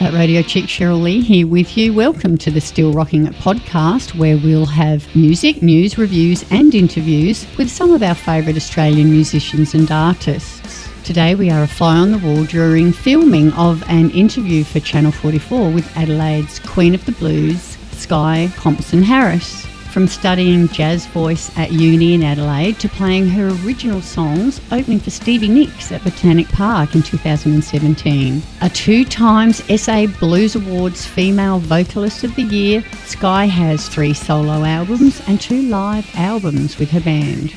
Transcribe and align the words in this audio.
That 0.00 0.12
Radio 0.14 0.42
Chick 0.42 0.66
Cheryl 0.66 1.02
Lee 1.02 1.20
here 1.20 1.44
with 1.44 1.76
you. 1.76 1.92
Welcome 1.92 2.38
to 2.38 2.52
the 2.52 2.60
Still 2.60 2.92
Rocking 2.92 3.26
It 3.26 3.32
podcast, 3.34 4.14
where 4.14 4.38
we'll 4.38 4.66
have 4.66 5.12
music, 5.16 5.60
news, 5.60 5.98
reviews, 5.98 6.44
and 6.52 6.72
interviews 6.72 7.44
with 7.58 7.68
some 7.68 7.90
of 7.90 8.00
our 8.04 8.14
favourite 8.14 8.56
Australian 8.56 9.10
musicians 9.10 9.74
and 9.74 9.90
artists. 9.90 10.88
Today 11.02 11.34
we 11.34 11.50
are 11.50 11.64
a 11.64 11.66
fly 11.66 11.96
on 11.96 12.12
the 12.12 12.18
wall 12.18 12.44
during 12.44 12.92
filming 12.92 13.52
of 13.54 13.82
an 13.88 14.10
interview 14.10 14.62
for 14.62 14.78
Channel 14.78 15.10
44 15.10 15.72
with 15.72 15.96
Adelaide's 15.96 16.60
Queen 16.60 16.94
of 16.94 17.04
the 17.04 17.12
Blues, 17.12 17.76
Zkye 17.90 18.54
Compson 18.54 19.02
Harris. 19.02 19.66
From 19.98 20.06
studying 20.06 20.68
jazz 20.68 21.06
voice 21.06 21.50
at 21.58 21.72
uni 21.72 22.14
in 22.14 22.22
Adelaide 22.22 22.78
to 22.78 22.88
playing 22.88 23.28
her 23.30 23.48
original 23.66 24.00
songs 24.00 24.60
opening 24.70 25.00
for 25.00 25.10
Stevie 25.10 25.48
Nicks 25.48 25.90
at 25.90 26.04
Botanic 26.04 26.46
Park 26.50 26.94
in 26.94 27.02
2017. 27.02 28.40
A 28.60 28.70
two 28.70 29.04
times 29.04 29.60
SA 29.82 30.06
Blues 30.20 30.54
Awards 30.54 31.04
Female 31.04 31.58
Vocalist 31.58 32.22
of 32.22 32.32
the 32.36 32.44
Year, 32.44 32.82
Zkye 33.08 33.48
has 33.48 33.88
three 33.88 34.14
solo 34.14 34.62
albums 34.62 35.20
and 35.26 35.40
two 35.40 35.62
live 35.62 36.08
albums 36.14 36.78
with 36.78 36.90
her 36.90 37.00
band. 37.00 37.50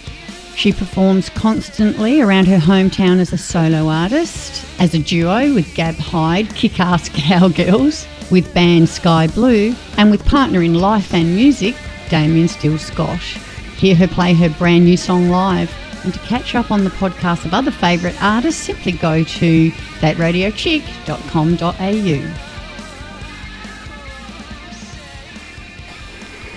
She 0.55 0.71
performs 0.71 1.29
constantly 1.29 2.21
around 2.21 2.47
her 2.47 2.57
hometown 2.57 3.19
as 3.19 3.31
a 3.31 3.37
solo 3.37 3.87
artist, 3.87 4.65
as 4.79 4.95
a 4.95 4.99
duo 4.99 5.53
with 5.53 5.75
Gab 5.75 5.93
Hyde, 5.93 6.55
Kick 6.55 6.79
Ass 6.79 7.07
Cowgirls, 7.09 8.07
with 8.31 8.51
band 8.51 8.89
Sky 8.89 9.27
Blue, 9.27 9.75
and 9.97 10.09
with 10.09 10.25
partner 10.25 10.63
in 10.63 10.73
life 10.73 11.13
and 11.13 11.35
music, 11.35 11.75
Damien 12.11 12.47
Still 12.49 12.77
Scott. 12.77 13.21
Hear 13.77 13.95
her 13.95 14.07
play 14.07 14.33
her 14.33 14.49
brand 14.49 14.85
new 14.85 14.97
song 14.97 15.29
live. 15.29 15.73
And 16.03 16.13
to 16.13 16.19
catch 16.19 16.53
up 16.55 16.69
on 16.69 16.83
the 16.83 16.89
podcast 16.89 17.45
of 17.45 17.53
other 17.53 17.71
favourite 17.71 18.21
artists, 18.21 18.61
simply 18.61 18.91
go 18.91 19.23
to 19.23 19.71
thatradiochick.com.au. 20.01 22.50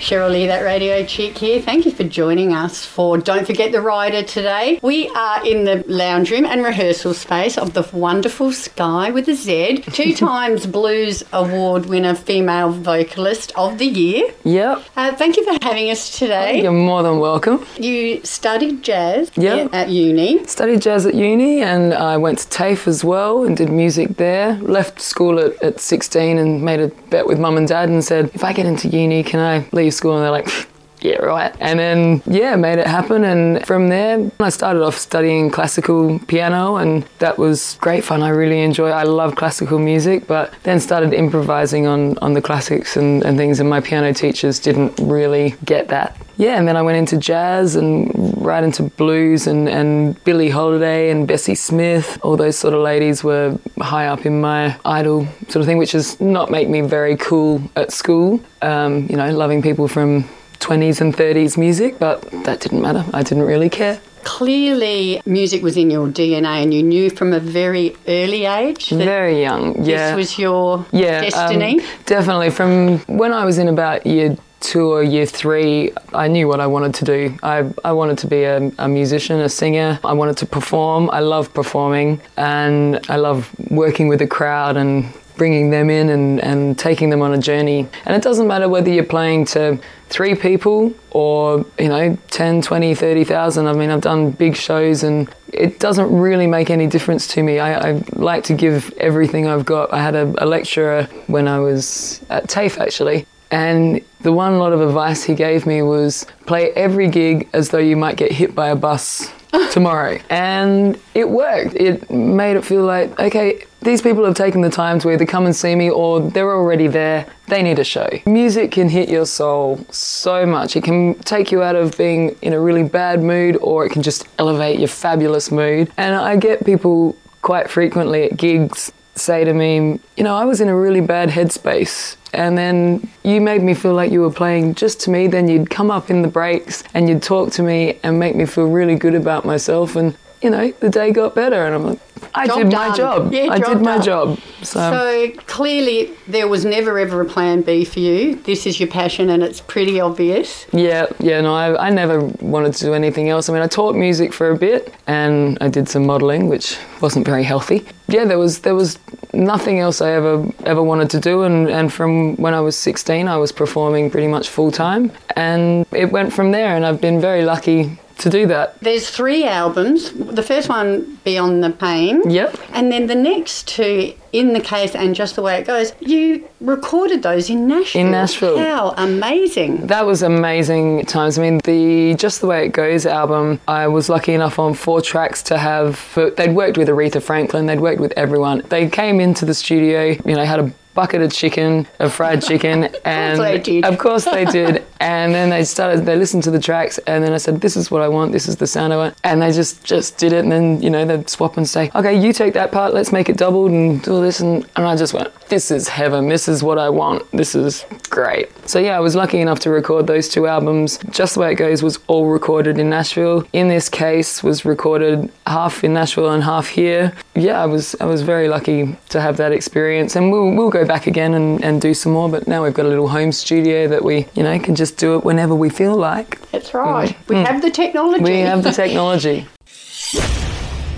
Cheryl 0.05 0.31
Lee, 0.31 0.47
that 0.49 0.61
radio 0.61 1.03
chick 1.07 1.39
here. 1.39 1.63
Thank 1.63 1.87
you 1.87 1.91
for 1.91 2.05
joining 2.05 2.53
us 2.53 2.85
for 2.85 3.17
Don't 3.17 3.47
Forget 3.47 3.73
the 3.73 3.81
Rider 3.81 4.23
today. 4.23 4.79
We 4.83 5.09
are 5.09 5.43
in 5.47 5.65
the 5.65 5.83
lounge 5.87 6.31
room 6.31 6.45
and 6.45 6.63
rehearsal 6.63 7.15
space 7.15 7.57
of 7.57 7.73
the 7.73 7.89
wonderful 7.91 8.51
Zkye 8.51 9.15
with 9.15 9.27
a 9.31 9.35
Z, 9.35 9.79
two 9.93 10.13
times 10.15 10.67
Blues 10.67 11.25
Award 11.33 11.87
winner 11.87 12.15
female 12.15 12.71
vocalist 12.71 13.53
of 13.57 13.79
the 13.79 13.87
year. 13.87 14.31
Yep. 14.45 14.85
Uh, 14.95 15.15
thank 15.17 15.39
you 15.39 15.45
for 15.51 15.65
having 15.65 15.89
us 15.91 16.19
today. 16.19 16.61
You're 16.63 16.73
more 16.73 17.03
than 17.03 17.19
welcome. 17.19 17.65
You 17.79 18.23
studied 18.25 18.83
jazz 18.83 19.31
Yep. 19.37 19.73
at 19.73 19.89
uni. 19.89 20.47
Studied 20.47 20.83
jazz 20.83 21.07
at 21.07 21.15
uni 21.15 21.63
and 21.63 21.95
I 21.95 22.19
went 22.19 22.41
to 22.41 22.49
TAFE 22.51 22.87
as 22.89 23.05
well 23.05 23.45
and 23.45 23.57
did 23.57 23.71
music 23.71 24.19
there. 24.19 24.57
Left 24.57 25.01
school 25.01 25.39
at, 25.41 25.63
at 25.63 25.81
16 25.81 26.37
and 26.37 26.63
made 26.63 26.81
a 26.81 26.89
bet 27.09 27.27
with 27.27 27.41
mum 27.41 27.57
and 27.57 27.67
dad 27.67 27.89
and 27.89 28.05
said, 28.05 28.31
if 28.35 28.45
I 28.45 28.53
get 28.53 28.67
into 28.67 28.89
uni, 28.89 29.23
can 29.23 29.41
I 29.41 29.67
leave 29.73 29.94
school? 29.95 30.17
And 30.17 30.25
they're 30.25 30.31
like, 30.31 30.69
yeah, 31.05 31.17
right. 31.17 31.55
And 31.61 31.79
then, 31.79 32.23
yeah, 32.25 32.57
made 32.57 32.79
it 32.79 32.87
happen. 32.87 33.25
And 33.25 33.65
from 33.67 33.89
there, 33.89 34.31
I 34.41 34.49
started 34.49 34.83
off 34.83 34.97
studying 34.97 35.51
classical 35.51 36.19
piano, 36.21 36.77
and 36.77 37.03
that 37.19 37.37
was 37.37 37.77
great 37.83 38.03
fun. 38.03 38.23
I 38.23 38.31
really 38.31 38.63
enjoy. 38.63 38.89
I 38.89 39.03
love 39.03 39.37
classical 39.37 39.79
music, 39.79 40.27
but 40.27 40.55
then 40.63 40.81
started 40.81 41.13
improvising 41.13 41.87
on 41.87 42.17
on 42.19 42.33
the 42.33 42.41
classics 42.41 42.97
and, 42.97 43.23
and 43.23 43.37
things. 43.37 43.61
And 43.61 43.69
my 43.69 43.83
piano 43.83 44.15
teachers 44.15 44.59
didn't 44.59 44.99
really 44.99 45.57
get 45.67 45.89
that. 45.89 46.17
Yeah, 46.39 46.59
and 46.59 46.67
then 46.67 46.75
I 46.75 46.81
went 46.81 46.97
into 46.97 47.19
jazz 47.19 47.77
and 47.77 48.11
right 48.39 48.65
into 48.65 48.85
blues 48.85 49.47
and, 49.47 49.69
and 49.69 50.23
Billie 50.25 50.49
Holiday 50.49 51.11
and 51.11 51.29
Bessie 51.29 51.55
Smith. 51.55 52.19
All 52.23 52.39
those 52.39 52.57
sort 52.57 52.73
of 52.73 52.81
ladies 52.81 53.23
were 53.23 53.59
high 53.79 54.07
up 54.07 54.25
in 54.25 54.41
my 54.41 54.77
idol 54.87 55.27
sort 55.49 55.57
of 55.57 55.67
thing, 55.67 55.77
which 55.77 55.93
does 55.93 56.19
not 56.19 56.51
make 56.51 56.71
me 56.71 56.81
very 56.81 57.17
cool 57.19 57.61
at 57.77 57.93
school. 57.93 58.41
Um, 58.63 59.07
you 59.11 59.17
know, 59.17 59.31
loving 59.31 59.61
people 59.61 59.87
from 59.87 60.25
20s 60.61 61.01
and 61.01 61.15
30s 61.15 61.57
music, 61.57 61.99
but 61.99 62.23
that 62.45 62.61
didn't 62.61 62.81
matter. 62.83 63.05
I 63.13 63.23
didn't 63.23 63.45
really 63.45 63.71
care. 63.71 64.01
Clearly, 64.25 65.21
music 65.27 65.63
was 65.63 65.77
in 65.77 65.91
your 65.91 66.09
DNA, 66.09 66.63
and 66.63 66.73
you 66.73 66.83
knew 66.83 67.11
from 67.11 67.35
a 67.35 67.41
very 67.41 67.95
early 68.09 68.47
age 68.47 68.89
that 68.89 69.05
Very 69.05 69.43
young, 69.43 69.85
yeah. 69.85 70.09
this 70.09 70.17
was 70.17 70.39
your 70.39 70.87
yeah, 70.93 71.17
um, 71.19 71.23
destiny. 71.23 71.81
definitely. 72.07 72.51
From 72.51 72.99
when 73.01 73.33
I 73.35 73.45
was 73.45 73.59
in 73.59 73.69
about 73.69 74.07
year 74.07 74.37
two 74.61 74.91
or 74.91 75.03
year 75.03 75.27
three, 75.27 75.93
I 76.15 76.27
knew 76.29 76.49
what 76.49 76.59
I 76.59 76.67
wanted 76.67 76.95
to 76.95 77.05
do. 77.05 77.37
I, 77.43 77.71
I 77.85 77.93
wanted 77.93 78.17
to 78.19 78.27
be 78.27 78.45
a, 78.45 78.73
a 78.79 78.89
musician, 78.89 79.41
a 79.41 79.49
singer. 79.49 80.01
I 80.03 80.15
wanted 80.15 80.39
to 80.39 80.47
perform. 80.47 81.11
I 81.11 81.21
love 81.21 81.53
performing 81.53 82.21
and 82.39 82.99
I 83.11 83.17
love 83.17 83.51
working 83.71 84.09
with 84.09 84.23
a 84.23 84.27
crowd 84.27 84.79
and 84.79 85.13
bringing 85.37 85.71
them 85.71 85.91
in 85.91 86.09
and, 86.09 86.41
and 86.41 86.79
taking 86.79 87.11
them 87.11 87.23
on 87.23 87.33
a 87.33 87.39
journey. 87.39 87.89
And 88.05 88.17
it 88.17 88.23
doesn't 88.23 88.47
matter 88.47 88.69
whether 88.69 88.91
you're 88.91 89.05
playing 89.05 89.47
to 89.47 89.79
three 90.09 90.35
people 90.35 90.93
or, 91.11 91.65
you 91.79 91.89
know, 91.89 92.17
10, 92.31 92.63
20, 92.63 92.95
30,000. 92.95 93.67
I 93.67 93.73
mean, 93.73 93.91
I've 93.91 94.01
done 94.01 94.31
big 94.31 94.57
shows 94.57 95.03
and 95.03 95.29
it 95.53 95.81
doesn't 95.81 96.15
really 96.15 96.47
make 96.47 96.71
any 96.71 96.87
difference 96.87 97.27
to 97.29 97.43
me. 97.43 97.59
I, 97.59 97.91
I 97.91 98.03
like 98.13 98.45
to 98.45 98.55
give 98.55 98.93
everything 98.99 99.47
I've 99.47 99.65
got. 99.65 99.93
I 99.93 100.03
had 100.03 100.15
a, 100.15 100.45
a 100.45 100.47
lecturer 100.47 101.05
when 101.27 101.49
I 101.49 101.59
was 101.59 102.21
at 102.31 102.49
TAFE 102.49 102.79
actually. 102.79 103.27
And 103.51 104.01
the 104.21 104.33
one 104.33 104.59
lot 104.59 104.73
of 104.73 104.81
advice 104.81 105.23
he 105.23 105.35
gave 105.35 105.67
me 105.67 105.83
was 105.83 106.27
play 106.47 106.73
every 106.73 107.09
gig 107.09 107.49
as 107.53 107.71
though 107.71 107.79
you 107.79 107.97
might 107.97 108.17
get 108.17 108.33
hit 108.33 108.55
by 108.55 108.69
a 108.69 108.77
bus 108.77 109.31
tomorrow. 109.71 110.19
And 110.31 110.99
it 111.15 111.29
worked. 111.29 111.75
It 111.75 112.11
made 112.11 112.57
it 112.57 112.65
feel 112.65 112.85
like, 112.85 113.19
okay, 113.19 113.65
these 113.83 114.01
people 114.01 114.25
have 114.25 114.35
taken 114.35 114.63
the 114.63 114.71
time 114.71 114.99
to 115.01 115.11
either 115.11 115.27
come 115.27 115.45
and 115.45 115.55
see 115.55 115.75
me 115.75 115.91
or 115.91 116.21
they're 116.21 116.53
already 116.53 116.87
there. 116.87 117.27
They 117.49 117.63
need 117.63 117.79
a 117.79 117.85
show. 117.85 118.09
Music 118.27 118.73
can 118.73 118.89
hit 118.89 119.09
your 119.09 119.27
soul 119.27 119.85
so 119.91 120.47
much. 120.47 120.77
It 120.77 120.85
can 120.85 121.15
take 121.21 121.53
you 121.53 121.63
out 121.63 121.77
of 121.77 121.97
being 121.99 122.37
in 122.41 122.53
a 122.53 122.61
really 122.61 122.83
bad 122.83 123.23
mood 123.23 123.57
or 123.61 123.85
it 123.85 123.91
can 123.91 124.03
just 124.03 124.27
elevate 124.39 124.79
your 124.79 124.89
fabulous 124.89 125.51
mood. 125.51 125.91
And 125.97 126.15
I 126.15 126.37
get 126.37 126.65
people 126.65 127.17
quite 127.43 127.69
frequently 127.71 128.25
at 128.25 128.37
gigs 128.39 128.91
say 129.15 129.45
to 129.45 129.55
me, 129.55 130.01
you 130.17 130.25
know, 130.25 130.35
I 130.35 130.45
was 130.45 130.61
in 130.61 130.69
a 130.69 130.77
really 130.77 131.01
bad 131.01 131.29
headspace. 131.29 132.17
And 132.33 132.59
then 132.59 133.09
you 133.23 133.41
made 133.41 133.63
me 133.63 133.75
feel 133.75 133.95
like 133.95 134.11
you 134.11 134.21
were 134.21 134.33
playing 134.33 134.75
just 134.75 135.01
to 135.03 135.11
me. 135.11 135.29
Then 135.29 135.49
you'd 135.49 135.71
come 135.71 135.91
up 135.91 136.11
in 136.11 136.23
the 136.23 136.29
breaks 136.29 136.83
and 136.93 137.09
you'd 137.09 137.23
talk 137.23 137.53
to 137.53 137.63
me 137.63 138.01
and 138.03 138.19
make 138.19 138.35
me 138.35 138.45
feel 138.45 138.67
really 138.67 138.97
good 138.97 139.15
about 139.15 139.45
myself. 139.45 139.95
And, 139.95 140.17
you 140.45 140.51
know, 140.51 140.71
the 140.81 140.91
day 140.91 141.11
got 141.11 141.35
better. 141.35 141.65
And 141.67 141.75
I'm 141.75 141.85
like, 141.87 141.99
I 142.37 142.47
Job 142.47 142.59
did 142.59 142.73
my 142.73 142.97
job. 142.97 143.33
Yeah, 143.33 143.49
I 143.51 143.59
job 143.59 143.67
did 143.69 143.81
my 143.83 143.95
done. 143.97 144.03
job. 144.03 144.39
So, 144.63 144.81
So 144.91 145.31
clearly, 145.47 146.11
there 146.27 146.49
was 146.49 146.65
never 146.65 146.99
ever 146.99 147.21
a 147.21 147.25
plan 147.25 147.63
B 147.63 147.85
for 147.85 148.01
you. 148.01 148.37
This 148.37 148.67
is 148.67 148.79
your 148.81 148.89
passion, 148.89 149.31
and 149.31 149.43
it's 149.43 149.61
pretty 149.61 150.01
obvious. 150.01 150.67
yeah, 150.73 151.07
yeah, 151.21 151.41
no, 151.41 151.55
I, 151.55 151.87
I 151.87 151.91
never 151.91 152.21
wanted 152.41 152.75
to 152.75 152.85
do 152.85 152.95
anything 152.95 153.29
else. 153.29 153.49
I 153.49 153.53
mean, 153.53 153.63
I 153.63 153.67
taught 153.69 153.95
music 153.95 154.33
for 154.33 154.51
a 154.51 154.57
bit 154.57 154.93
and 155.07 155.57
I 155.61 155.69
did 155.69 155.89
some 155.89 156.07
modelling, 156.07 156.49
which 156.49 156.77
wasn't 157.01 157.25
very 157.27 157.45
healthy. 157.45 157.85
Yeah, 158.09 158.25
there 158.25 158.39
was 158.39 158.61
there 158.61 158.75
was 158.75 158.99
nothing 159.33 159.79
else 159.81 160.01
I 160.01 160.11
ever 160.13 160.45
ever 160.65 160.83
wanted 160.83 161.11
to 161.11 161.21
do, 161.21 161.43
and, 161.43 161.69
and 161.69 161.93
from 161.93 162.37
when 162.37 162.55
I 162.55 162.61
was 162.61 162.77
16, 162.77 163.29
I 163.29 163.37
was 163.37 163.53
performing 163.53 164.11
pretty 164.11 164.29
much 164.29 164.49
full 164.49 164.71
time, 164.73 165.11
and 165.37 165.87
it 165.93 166.11
went 166.11 166.33
from 166.33 166.51
there. 166.53 166.75
And 166.77 166.85
I've 166.87 167.01
been 167.01 167.21
very 167.21 167.45
lucky 167.45 167.99
to 168.19 168.31
do 168.31 168.47
that. 168.47 168.79
There's 168.81 169.11
three 169.11 169.45
albums. 169.45 170.13
The 170.13 170.43
first 170.43 170.69
one, 170.69 171.19
Beyond 171.25 171.63
the 171.63 171.71
Pain. 171.71 172.29
Yep. 172.29 172.59
And 172.71 172.91
then 172.91 173.07
the 173.07 173.15
next 173.15 173.69
two, 173.69 174.15
In 174.33 174.53
the 174.53 174.61
Case 174.61 174.95
and 174.95 175.15
Just 175.15 175.37
the 175.37 175.43
Way 175.43 175.59
It 175.59 175.67
Goes, 175.67 175.93
you 176.01 176.49
recorded 176.61 177.23
those 177.23 177.51
in 177.51 177.67
Nashville. 177.67 178.01
In 178.01 178.11
Nashville. 178.11 178.59
How 178.59 178.95
amazing. 178.97 179.87
That 179.87 180.07
was 180.07 180.23
amazing 180.23 181.07
times. 181.07 181.39
I 181.39 181.43
mean, 181.43 181.59
the 181.65 182.15
Just 182.15 182.41
the 182.41 182.47
Way 182.47 182.67
It 182.67 182.73
Goes 182.73 183.07
album, 183.07 183.61
I 183.69 183.89
was 183.89 184.09
lucky 184.09 184.33
enough 184.33 184.59
on 184.59 184.75
four 184.75 185.01
tracks 185.01 185.43
to 185.45 185.59
have. 185.59 186.19
They'd 186.37 186.55
worked 186.55 186.79
with 186.79 186.89
Aretha 186.89 187.23
Franklin, 187.23 187.67
they'd 187.67 187.81
worked 187.81 188.01
with 188.01 188.13
everyone. 188.17 188.63
They 188.69 188.89
came 188.89 189.21
into 189.21 189.45
the 189.45 189.55
studio, 189.55 190.17
you 190.25 190.35
know, 190.35 190.45
had 190.45 190.61
a 190.61 190.73
bucket 190.95 191.23
of 191.23 191.33
chicken, 191.41 191.87
of 191.99 192.13
fried 192.13 192.43
chicken, 192.43 192.85
and 193.05 193.85
of 193.85 193.99
course 193.99 194.25
they 194.25 194.45
did. 194.45 194.85
And 195.01 195.35
then 195.35 195.51
they 195.51 195.65
started. 195.65 196.07
They 196.07 196.17
listened 196.17 196.45
to 196.45 196.51
the 196.51 196.61
tracks, 196.61 196.99
and 197.07 197.23
then 197.23 197.33
I 197.33 197.39
said, 197.39 197.61
"This 197.61 197.77
is 197.77 197.91
what 197.91 198.03
I 198.03 198.09
want. 198.09 198.33
This 198.33 198.49
is 198.49 198.57
the 198.57 198.67
sound 198.67 198.93
I 198.93 198.97
want." 198.97 199.17
And 199.25 199.43
they 199.43 199.53
just 199.53 199.85
just 199.85 200.17
did 200.17 200.33
it. 200.33 200.39
And 200.45 200.53
then 200.53 200.83
you 200.83 200.91
know 200.91 201.05
they'd 201.05 201.29
swap 201.29 201.57
and 201.57 201.69
say, 201.69 201.91
"Okay, 201.95 202.15
you 202.19 202.33
take 202.33 202.55
that 202.55 202.73
part. 202.73 202.95
Let's 202.95 203.13
make 203.13 203.29
it 203.29 203.37
doubled 203.37 203.71
and 203.71 204.03
do 204.03 204.15
all 204.15 204.21
this." 204.21 204.41
And, 204.41 204.65
and 204.77 204.87
I 204.87 204.97
just 204.97 205.13
went, 205.13 205.33
"This 205.49 205.71
is 205.71 205.89
heaven. 205.89 206.29
This 206.29 206.49
is 206.49 206.63
what 206.63 206.79
I 206.79 206.89
want. 206.89 207.31
This 207.33 207.55
is 207.55 207.85
great." 208.11 208.51
So 208.69 208.79
yeah, 208.79 208.97
I 208.97 209.01
was 209.01 209.15
lucky 209.15 209.41
enough 209.41 209.61
to 209.61 209.71
record 209.71 210.07
those 210.07 210.29
two 210.29 210.47
albums. 210.47 210.99
Just 211.11 211.35
the 211.35 211.41
way 211.41 211.53
it 211.53 211.57
goes 211.57 211.83
was 211.83 211.99
all 212.07 212.27
recorded 212.27 212.79
in 212.79 212.91
Nashville. 212.91 213.45
In 213.53 213.69
this 213.69 213.89
case, 213.89 214.43
was 214.43 214.65
recorded 214.65 215.31
half 215.47 215.85
in 215.85 215.95
Nashville 215.95 216.31
and 216.31 216.43
half 216.43 216.69
here. 216.69 217.13
Yeah, 217.35 217.63
I 217.63 217.67
was 217.67 217.95
I 218.01 218.07
was 218.07 218.23
very 218.23 218.49
lucky 218.49 218.97
to 219.11 219.21
have 219.21 219.37
that 219.37 219.53
experience, 219.53 220.17
and 220.17 220.31
we'll 220.31 220.51
we'll 220.55 220.71
go 220.71 220.85
back 220.85 221.07
again 221.07 221.35
and, 221.35 221.63
and 221.65 221.81
do 221.81 221.95
some 221.95 222.13
more. 222.13 222.29
But 222.29 222.49
now 222.49 222.65
we've 222.65 222.75
got 222.75 222.87
a 222.87 222.89
little 222.89 223.09
home 223.09 223.33
studio 223.33 223.89
that 223.89 224.05
we 224.05 224.27
you 224.35 224.43
know 224.43 224.59
can 224.59 224.75
just 224.75 224.97
do 224.97 225.17
it 225.17 225.25
whenever 225.25 225.55
we 225.55 225.71
feel 225.71 225.97
like. 225.97 226.41
That's 226.51 226.73
right. 226.75 227.11
Mm. 227.11 227.29
We 227.29 227.37
have 227.37 227.63
the 227.63 227.71
technology. 227.71 228.25
We 228.25 228.41
have 228.41 228.63
the 228.63 228.73
technology. 228.83 229.47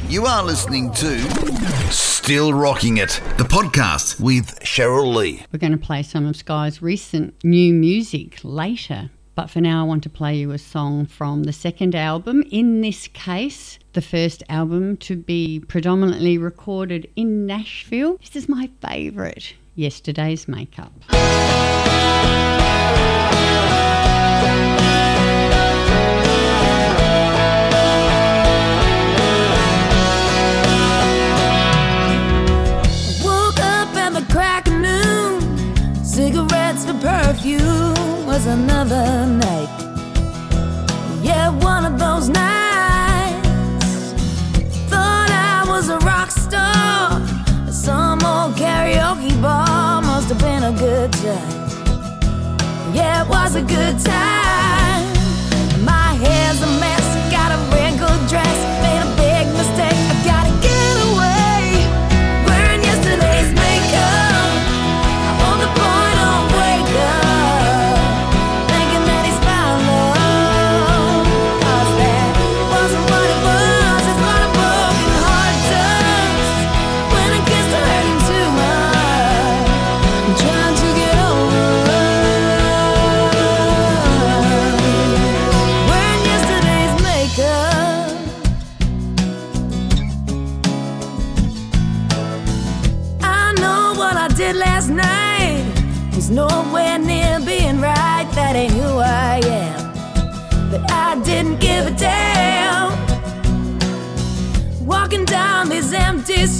You 0.08 0.24
are 0.24 0.44
listening 0.44 0.92
to 0.92 1.18
Still 1.90 2.52
Rocking 2.52 2.98
It, 2.98 3.20
the 3.38 3.42
podcast 3.42 4.20
with 4.20 4.60
Cheryl 4.60 5.12
Lee. 5.12 5.42
We're 5.52 5.58
going 5.58 5.72
to 5.72 5.78
play 5.78 6.04
some 6.04 6.26
of 6.26 6.36
Zkye's 6.36 6.80
recent 6.80 7.34
new 7.42 7.74
music 7.74 8.38
later. 8.44 9.10
But 9.34 9.50
for 9.50 9.60
now, 9.60 9.80
I 9.80 9.82
want 9.82 10.04
to 10.04 10.08
play 10.08 10.36
you 10.36 10.52
a 10.52 10.58
song 10.58 11.06
from 11.06 11.42
the 11.42 11.52
second 11.52 11.96
album. 11.96 12.44
In 12.52 12.82
this 12.82 13.08
case, 13.08 13.80
the 13.94 14.00
first 14.00 14.44
album 14.48 14.96
to 14.98 15.16
be 15.16 15.58
predominantly 15.58 16.38
recorded 16.38 17.10
in 17.16 17.44
Nashville. 17.44 18.18
This 18.18 18.36
is 18.36 18.48
my 18.48 18.70
favourite, 18.80 19.54
Yesterday's 19.74 20.46
Makeup. 20.46 20.92
Was 38.36 38.46
another 38.48 39.24
night. 39.26 39.70
Yeah, 41.22 41.48
one 41.48 41.86
of 41.86 41.98
those 41.98 42.28
nights. 42.28 43.48
Thought 44.90 45.30
I 45.30 45.64
was 45.66 45.88
a 45.88 45.96
rock 46.00 46.30
star. 46.30 47.26
Some 47.72 48.20
old 48.22 48.54
karaoke 48.56 49.40
bar 49.40 50.02
must 50.02 50.28
have 50.28 50.38
been 50.38 50.64
a 50.64 50.72
good 50.72 51.14
time. 51.14 52.94
Yeah, 52.94 53.24
it 53.24 53.28
was 53.30 53.54
a 53.54 53.62
good 53.62 53.98
time. 54.04 55.05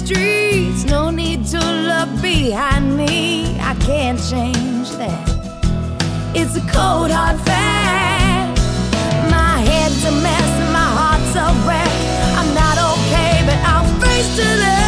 Streets, 0.07 0.85
no 0.85 1.09
need 1.09 1.45
to 1.45 1.59
look 1.59 2.09
behind 2.21 2.95
me. 2.95 3.59
I 3.59 3.75
can't 3.89 4.19
change 4.31 4.89
that. 5.01 5.27
It's 6.33 6.55
a 6.55 6.65
cold 6.75 7.11
hard 7.11 7.39
fact. 7.41 8.57
My 9.29 9.59
head's 9.69 10.03
a 10.05 10.13
mess 10.25 10.49
and 10.63 10.71
my 10.71 10.89
heart's 10.99 11.35
a 11.35 11.47
wreck. 11.67 11.93
I'm 12.39 12.51
not 12.63 12.77
okay, 12.91 13.33
but 13.47 13.59
I'll 13.67 13.87
face. 13.99 14.17
Wearing 14.37 14.86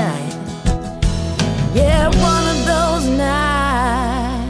night. 0.00 0.34
Yeah, 1.74 2.08
one 2.08 2.46
of 2.54 2.58
those 2.66 3.06
nights. 3.16 4.40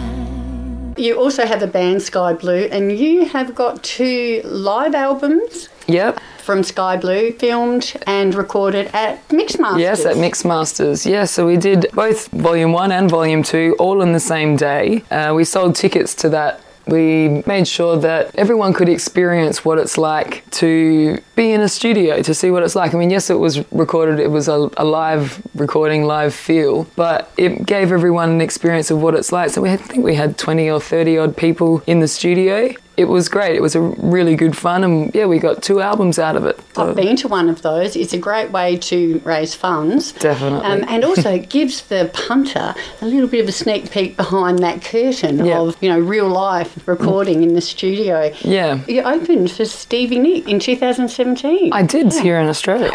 You 1.00 1.19
also 1.19 1.44
have 1.47 1.62
a 1.62 1.67
band, 1.67 2.02
Sky 2.02 2.32
Blue, 2.35 2.69
and 2.70 2.93
you 2.97 3.25
have 3.26 3.55
got 3.55 3.82
two 3.82 4.43
live 4.44 4.94
albums 4.94 5.69
Yep. 5.87 6.20
from 6.43 6.62
Sky 6.62 6.97
Blue, 6.97 7.32
filmed 7.32 7.93
and 8.06 8.35
recorded 8.35 8.91
at 8.93 9.26
Mixmasters. 9.29 9.79
Yes, 9.81 10.05
at 10.05 10.17
Mix 10.19 10.44
Masters. 10.44 11.05
Yeah, 11.06 11.25
so 11.25 11.47
we 11.47 11.56
did 11.56 11.87
both 11.94 12.29
Volume 12.29 12.73
1 12.73 12.93
and 12.93 13.11
Volume 13.11 13.43
2 13.43 13.76
all 13.79 14.02
in 14.02 14.12
the 14.12 14.20
same 14.20 14.56
day. 14.56 15.02
Uh, 15.11 15.32
we 15.35 15.44
sold 15.44 15.75
tickets 15.75 16.14
to 16.17 16.29
that. 16.31 16.61
We 16.90 17.42
made 17.46 17.68
sure 17.68 17.97
that 17.99 18.35
everyone 18.35 18.73
could 18.73 18.88
experience 18.88 19.64
what 19.64 19.78
it's 19.78 19.97
like 19.97 20.49
to 20.62 21.18
be 21.37 21.52
in 21.52 21.61
a 21.61 21.68
studio, 21.68 22.20
to 22.23 22.35
see 22.35 22.50
what 22.50 22.64
it's 22.64 22.75
like. 22.75 22.94
I 22.94 22.99
mean, 22.99 23.11
yes, 23.11 23.30
it 23.30 23.38
was 23.38 23.64
recorded, 23.70 24.18
it 24.18 24.30
was 24.30 24.49
a, 24.49 24.68
a 24.76 24.85
live 24.85 25.40
recording, 25.54 26.04
live 26.04 26.35
feel, 26.35 26.85
but 26.97 27.30
it 27.37 27.64
gave 27.64 27.92
everyone 27.92 28.30
an 28.30 28.40
experience 28.40 28.90
of 28.90 29.00
what 29.00 29.14
it's 29.14 29.30
like. 29.30 29.50
So 29.50 29.62
we 29.62 29.68
had, 29.68 29.80
I 29.80 29.85
think 29.85 30.04
we 30.04 30.16
had 30.16 30.37
20 30.37 30.68
or 30.68 30.80
30 30.80 31.18
odd 31.18 31.37
people 31.37 31.82
in 31.87 32.00
the 32.00 32.09
studio. 32.09 32.75
It 33.00 33.09
was 33.09 33.28
great. 33.28 33.57
It 33.57 33.62
was 33.62 33.75
a 33.75 33.80
really 33.80 34.37
good 34.37 34.54
fun, 34.57 34.85
and 34.85 35.14
yeah, 35.14 35.26
we 35.26 35.38
got 35.38 35.62
two 35.62 35.80
albums 35.80 36.19
out 36.19 36.37
of 36.37 36.45
it. 36.45 36.61
So- 36.75 36.90
I've 36.90 36.97
been 36.97 37.16
to 37.16 37.28
one 37.28 37.49
of 37.49 37.62
those. 37.62 37.97
It's 37.97 38.12
a 38.12 38.19
great 38.19 38.50
way 38.50 38.76
to 38.76 39.21
raise 39.25 39.54
funds. 39.54 40.12
Definitely. 40.12 40.66
Um, 40.69 40.85
and 40.88 41.04
also 41.04 41.33
it 41.35 41.49
gives 41.59 41.83
the 41.83 42.11
punter 42.12 42.75
a 43.00 43.07
little 43.07 43.28
bit 43.28 43.40
of 43.40 43.49
a 43.49 43.52
sneak 43.52 43.90
peek 43.90 44.16
behind 44.16 44.59
that 44.61 44.83
curtain 44.85 45.45
Yeah. 45.45 45.61
of, 45.61 45.76
you 45.80 45.88
know, 45.88 45.99
real 45.99 46.28
life 46.28 46.87
recording 46.87 47.42
in 47.42 47.54
the 47.54 47.61
studio. 47.61 48.33
Yeah. 48.42 48.80
You 48.87 49.02
opened 49.02 49.50
for 49.50 49.64
Stevie 49.64 50.19
Nick 50.19 50.47
in 50.49 50.59
2017. 50.61 51.73
I 51.73 51.83
did 51.83 52.12
here 52.12 52.38
in 52.38 52.49
Australia. 52.49 52.90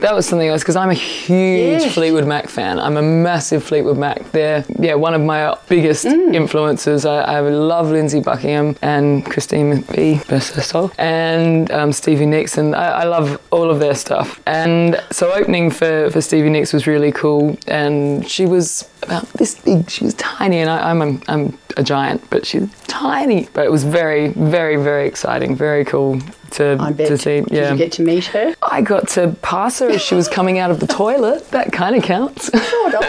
That 0.00 0.14
was 0.14 0.26
something 0.26 0.48
else 0.48 0.62
because 0.62 0.76
I'm 0.76 0.90
a 0.90 0.94
huge 0.94 1.82
Yeah. 1.82 1.88
Fleetwood 1.90 2.26
Mac 2.26 2.48
fan. 2.48 2.78
I'm 2.78 2.96
a 2.96 3.02
massive 3.02 3.62
Fleetwood 3.62 3.98
Mac. 3.98 4.30
They're 4.32 4.64
yeah 4.78 4.94
one 4.94 5.14
of 5.14 5.20
my 5.20 5.56
biggest 5.68 6.04
Mm. 6.06 6.34
influences. 6.34 7.04
I, 7.06 7.20
I 7.22 7.40
love 7.40 7.90
Lindsey 7.90 8.20
Buckingham 8.20 8.76
and 8.82 9.24
Christine 9.42 9.72
McVie, 9.72 10.62
soul, 10.62 10.92
and 10.98 11.68
um, 11.72 11.90
Stevie 11.90 12.26
Nicks, 12.26 12.58
and 12.58 12.76
I, 12.76 13.00
I 13.00 13.04
love 13.04 13.42
all 13.50 13.72
of 13.72 13.80
their 13.80 13.96
stuff. 13.96 14.40
And 14.46 15.02
so 15.10 15.32
opening 15.32 15.68
for, 15.68 16.10
for 16.12 16.20
Stevie 16.20 16.48
Nicks 16.48 16.72
was 16.72 16.86
really 16.86 17.10
cool, 17.10 17.58
and 17.66 18.28
she 18.30 18.46
was 18.46 18.88
about 19.02 19.26
this 19.32 19.56
big. 19.56 19.90
She 19.90 20.04
was 20.04 20.14
tiny, 20.14 20.58
and 20.58 20.70
I, 20.70 20.90
I'm 20.90 21.02
a, 21.02 21.20
I'm 21.26 21.58
a 21.76 21.82
giant, 21.82 22.22
but 22.30 22.46
she's 22.46 22.68
tiny. 22.86 23.48
But 23.52 23.66
it 23.66 23.72
was 23.72 23.82
very, 23.82 24.28
very, 24.28 24.76
very 24.76 25.08
exciting, 25.08 25.56
very 25.56 25.84
cool 25.84 26.20
to 26.52 26.76
I 26.80 26.92
bet. 26.92 27.08
to 27.08 27.18
see. 27.18 27.40
Did 27.40 27.50
Yeah. 27.52 27.72
you 27.72 27.76
get 27.78 27.92
to 27.92 28.02
meet 28.02 28.26
her? 28.26 28.54
I 28.62 28.80
got 28.82 29.08
to 29.10 29.36
pass 29.42 29.78
her 29.80 29.88
as 29.90 30.00
she 30.02 30.14
was 30.14 30.28
coming 30.28 30.58
out 30.58 30.70
of 30.70 30.80
the 30.80 30.86
toilet. 30.86 31.50
That 31.50 31.72
kind 31.72 31.96
of 31.96 32.02
counts. 32.02 32.46
Sort 32.70 32.94
of. 32.94 33.04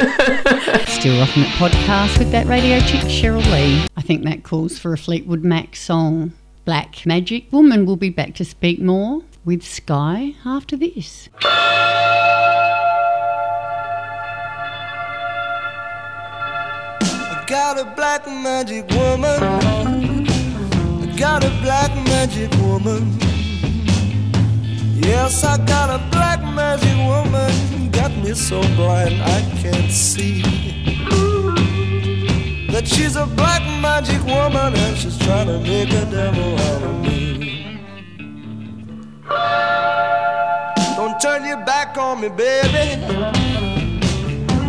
Still 0.90 1.20
Rocking 1.20 1.44
It 1.44 1.50
podcast 1.60 2.18
with 2.20 2.32
that 2.32 2.48
radio 2.48 2.80
chick 2.82 3.02
Cheryl 3.02 3.44
Lee. 3.52 3.86
I 3.98 4.02
think 4.02 4.24
that 4.24 4.44
calls 4.44 4.78
for 4.80 4.94
a 4.94 4.98
Fleetwood 4.98 5.44
Mac 5.44 5.76
song. 5.76 6.34
Black 6.66 7.06
Magic 7.06 7.52
Woman 7.52 7.86
will 7.86 7.98
be 7.98 8.10
back 8.10 8.34
to 8.36 8.46
speak 8.46 8.80
more 8.82 9.22
with 9.44 9.62
Zkye 9.64 10.36
after 10.46 10.78
this. 10.78 11.28
I 17.02 17.44
got 17.48 17.80
a 17.80 17.86
black 17.96 18.26
magic 18.28 18.90
woman. 18.92 20.26
got 21.18 21.44
a 21.44 21.50
black 21.62 21.92
magic 22.08 22.52
woman. 22.62 23.12
Yes, 24.96 25.44
I 25.44 25.58
got 25.66 25.90
a 25.90 25.98
black 26.12 26.40
magic 26.44 26.96
woman. 27.08 27.90
Got 27.90 28.12
me 28.18 28.34
so 28.36 28.62
blind 28.76 29.22
I 29.24 29.42
can't 29.62 29.92
see. 29.92 30.44
That 32.72 32.88
she's 32.88 33.16
a 33.16 33.26
black 33.26 33.62
magic 33.82 34.24
woman 34.24 34.76
and 34.76 34.98
she's 34.98 35.18
trying 35.18 35.48
to 35.48 35.60
make 35.60 35.90
a 35.90 36.06
devil 36.12 36.60
out 36.60 36.84
of 36.84 37.02
me. 37.02 37.80
Don't 40.96 41.20
turn 41.20 41.44
your 41.46 41.66
back 41.66 41.98
on 41.98 42.22
me, 42.22 42.30
baby. 42.30 43.02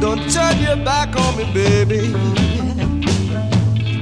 Don't 0.00 0.31
turn 0.33 0.59
your 0.59 0.76
back 0.85 1.14
on 1.16 1.37
me, 1.37 1.45
baby. 1.52 2.12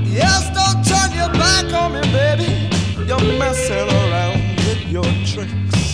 Yes, 0.08 0.50
don't 0.54 0.84
turn 0.84 1.10
your 1.16 1.32
back 1.32 1.72
on 1.72 1.94
me, 1.94 2.00
baby. 2.12 2.68
You're 3.06 3.38
messing 3.38 3.88
around 3.88 4.56
with 4.58 4.86
your 4.86 5.04
tricks. 5.26 5.91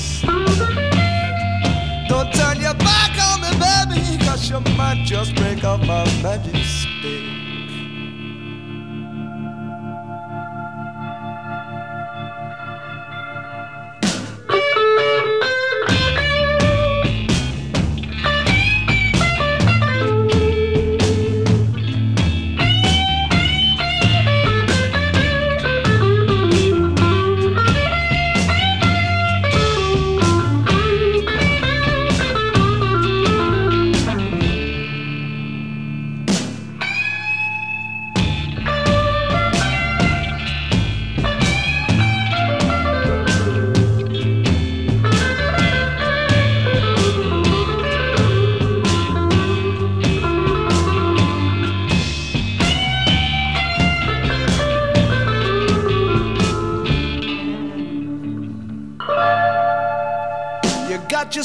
Don't 2.08 2.32
turn 2.32 2.60
your 2.60 2.74
back 2.74 3.12
on 3.22 3.40
me, 3.40 3.50
baby, 3.58 4.24
cause 4.24 4.50
you 4.50 4.60
might 4.76 5.04
just 5.04 5.34
break 5.36 5.64
up 5.64 5.80
my 5.80 6.04
magic 6.22 6.56
stick. 6.64 7.47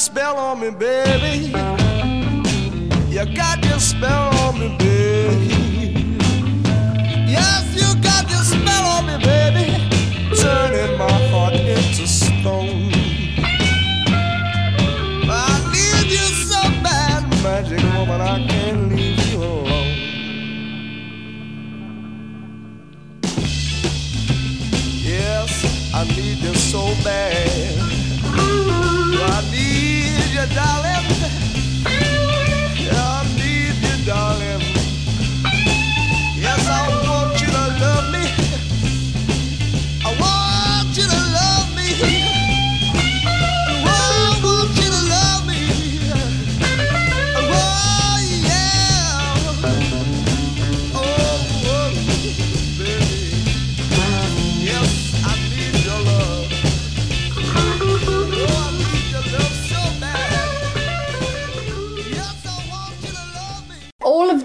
Spell 0.04 0.38
on 0.38 0.60
me, 0.60 0.70
baby. 0.70 1.53